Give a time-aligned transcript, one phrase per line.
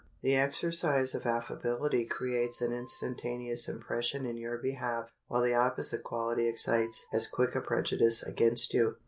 [0.23, 6.47] The exercise of affability creates an instantaneous impression in your behalf, while the opposite quality
[6.47, 8.95] excites as quick a prejudice against you.